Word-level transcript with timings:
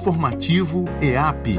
Informativo 0.00 0.86
EAP. 1.02 1.58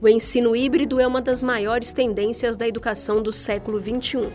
O 0.00 0.06
ensino 0.06 0.54
híbrido 0.54 1.00
é 1.00 1.06
uma 1.06 1.20
das 1.20 1.42
maiores 1.42 1.90
tendências 1.90 2.56
da 2.56 2.68
educação 2.68 3.20
do 3.20 3.32
século 3.32 3.80
XXI. 3.80 4.32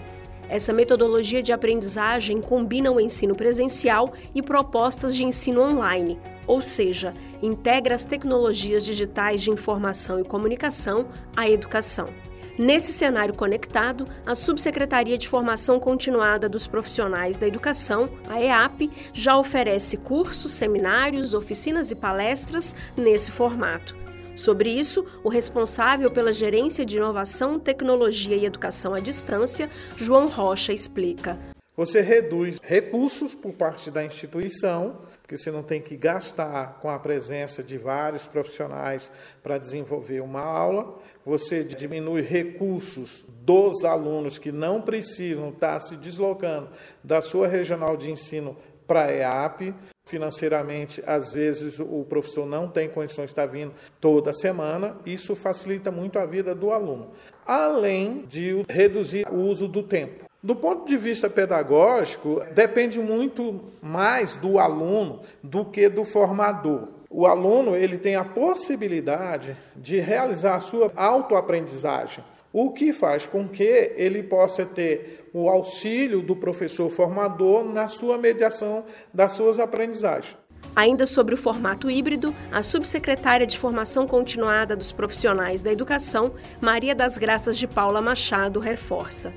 Essa 0.50 0.74
metodologia 0.74 1.42
de 1.42 1.54
aprendizagem 1.54 2.42
combina 2.42 2.92
o 2.92 3.00
ensino 3.00 3.36
presencial 3.36 4.12
e 4.36 4.42
propostas 4.42 5.16
de 5.16 5.24
ensino 5.24 5.62
online, 5.62 6.20
ou 6.46 6.62
seja, 6.62 7.14
integra 7.42 7.96
as 7.96 8.04
tecnologias 8.04 8.84
digitais 8.84 9.42
de 9.42 9.50
informação 9.50 10.20
e 10.20 10.26
comunicação 10.26 11.08
à 11.38 11.50
educação. 11.50 12.10
Nesse 12.58 12.92
cenário 12.92 13.36
conectado, 13.38 14.08
a 14.26 14.34
Subsecretaria 14.34 15.16
de 15.16 15.30
Formação 15.30 15.80
Continuada 15.80 16.50
dos 16.50 16.66
Profissionais 16.66 17.38
da 17.38 17.48
Educação, 17.48 18.10
a 18.28 18.42
EAP, 18.42 18.90
já 19.14 19.38
oferece 19.38 19.96
cursos, 19.96 20.54
seminários, 20.54 21.36
oficinas 21.36 21.92
e 21.92 21.96
palestras 21.96 22.76
nesse 22.98 23.30
formato. 23.30 23.96
Sobre 24.36 24.72
isso, 24.72 25.06
o 25.24 25.30
responsável 25.30 26.10
pela 26.10 26.34
Gerência 26.34 26.84
de 26.84 26.98
Inovação, 26.98 27.60
Tecnologia 27.60 28.36
e 28.36 28.46
Educação 28.46 28.96
à 28.96 29.00
Distância, 29.00 29.70
João 29.96 30.28
Rocha, 30.28 30.74
explica. 30.74 31.57
Você 31.78 32.02
reduz 32.02 32.60
recursos 32.64 33.36
por 33.36 33.54
parte 33.54 33.92
da 33.92 34.04
instituição, 34.04 34.98
porque 35.22 35.38
você 35.38 35.52
não 35.52 35.62
tem 35.62 35.80
que 35.80 35.96
gastar 35.96 36.80
com 36.82 36.90
a 36.90 36.98
presença 36.98 37.62
de 37.62 37.78
vários 37.78 38.26
profissionais 38.26 39.12
para 39.44 39.60
desenvolver 39.60 40.22
uma 40.22 40.42
aula. 40.42 40.98
Você 41.24 41.64
diminui 41.64 42.24
recursos 42.24 43.24
dos 43.44 43.86
alunos 43.86 44.40
que 44.40 44.52
não 44.52 44.82
precisam 44.82 45.50
estar 45.50 45.80
se 45.82 45.96
deslocando 45.96 46.70
da 47.04 47.22
sua 47.22 47.48
regional 47.48 47.96
de 47.96 48.10
ensino 48.10 48.58
para 48.88 49.04
a 49.04 49.12
EAP. 49.12 49.76
Financeiramente, 50.04 51.04
às 51.06 51.32
vezes 51.32 51.80
o 51.80 52.04
professor 52.10 52.48
não 52.48 52.68
tem 52.68 52.90
condições 52.90 53.26
de 53.26 53.34
estar 53.34 53.46
vindo 53.46 53.74
toda 54.02 54.34
semana, 54.34 54.98
isso 55.06 55.36
facilita 55.36 55.92
muito 55.92 56.18
a 56.18 56.26
vida 56.26 56.56
do 56.56 56.72
aluno. 56.72 57.12
Além 57.46 58.26
de 58.26 58.64
reduzir 58.68 59.28
o 59.30 59.36
uso 59.36 59.68
do 59.68 59.84
tempo. 59.84 60.27
Do 60.42 60.56
ponto 60.56 60.86
de 60.86 60.96
vista 60.96 61.30
pedagógico, 61.30 62.42
depende 62.54 63.00
muito 63.00 63.60
mais 63.82 64.36
do 64.36 64.60
aluno 64.60 65.22
do 65.42 65.66
que 65.66 65.90
do 65.90 66.06
formador. 66.06 66.90
O 67.10 67.26
aluno 67.26 67.76
ele 67.76 67.98
tem 67.98 68.16
a 68.16 68.24
possibilidade 68.24 69.58
de 69.76 70.00
realizar 70.00 70.56
a 70.56 70.60
sua 70.60 70.92
autoaprendizagem, 70.96 72.24
o 72.54 72.72
que 72.72 72.94
faz 72.94 73.26
com 73.26 73.48
que 73.48 73.94
ele 73.96 74.22
possa 74.22 74.66
ter 74.66 75.30
o 75.34 75.50
auxílio 75.50 76.22
do 76.22 76.36
professor 76.36 76.90
formador 76.90 77.64
na 77.66 77.88
sua 77.88 78.18
mediação 78.18 78.86
das 79.14 79.32
suas 79.34 79.60
aprendizagens. 79.60 80.38
Ainda 80.76 81.08
sobre 81.08 81.34
o 81.34 81.38
formato 81.38 81.90
híbrido, 81.90 82.36
a 82.52 82.62
subsecretária 82.62 83.48
de 83.48 83.58
Formação 83.58 84.06
Continuada 84.08 84.76
dos 84.76 84.92
Profissionais 84.92 85.64
da 85.64 85.72
Educação, 85.72 86.34
Maria 86.62 86.94
das 86.94 87.18
Graças 87.18 87.58
de 87.58 87.68
Paula 87.68 88.02
Machado, 88.02 88.60
reforça. 88.60 89.34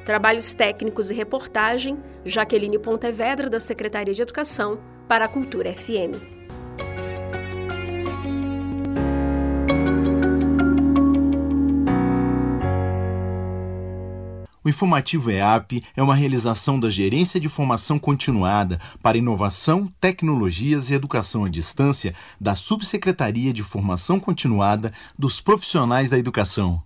Trabalhos 0.05 0.53
técnicos 0.53 1.11
e 1.11 1.13
reportagem, 1.13 1.99
Jaqueline 2.25 2.79
Pontevedra, 2.79 3.49
da 3.49 3.59
Secretaria 3.59 4.13
de 4.13 4.21
Educação, 4.21 4.79
para 5.07 5.25
a 5.25 5.27
Cultura 5.27 5.73
FM. 5.73 6.40
O 14.63 14.69
informativo 14.69 15.31
EAP 15.31 15.81
é 15.95 16.03
uma 16.03 16.13
realização 16.13 16.79
da 16.79 16.87
Gerência 16.87 17.39
de 17.39 17.49
Formação 17.49 17.97
Continuada 17.97 18.79
para 19.01 19.17
Inovação, 19.17 19.91
Tecnologias 19.99 20.91
e 20.91 20.93
Educação 20.93 21.45
à 21.45 21.49
Distância 21.49 22.13
da 22.39 22.53
Subsecretaria 22.53 23.51
de 23.51 23.63
Formação 23.63 24.19
Continuada 24.19 24.93
dos 25.17 25.41
Profissionais 25.41 26.11
da 26.11 26.19
Educação. 26.19 26.83